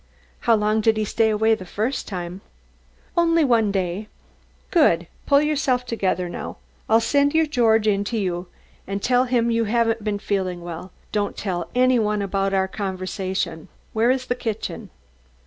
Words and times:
"How 0.49 0.55
long 0.55 0.81
did 0.81 0.97
he 0.97 1.05
stay 1.05 1.29
away 1.29 1.53
the 1.53 1.63
first 1.63 2.07
time?" 2.07 2.41
"Only 3.15 3.43
one 3.43 3.71
day." 3.71 4.07
"Good! 4.71 5.05
Pull 5.27 5.41
yourself 5.43 5.85
together 5.85 6.27
now. 6.27 6.57
I'll 6.89 6.99
send 6.99 7.35
your 7.35 7.45
George 7.45 7.85
in 7.85 8.03
to 8.05 8.17
you 8.17 8.47
and 8.87 9.03
tell 9.03 9.25
him 9.25 9.51
you 9.51 9.65
haven't 9.65 10.03
been 10.03 10.17
feeling 10.17 10.61
well. 10.63 10.91
Don't 11.11 11.37
tell 11.37 11.69
any 11.75 11.99
one 11.99 12.23
about 12.23 12.51
our 12.51 12.67
conversation. 12.67 13.67
Where 13.93 14.09
is 14.09 14.25
the 14.25 14.33
kitchen?" 14.33 14.89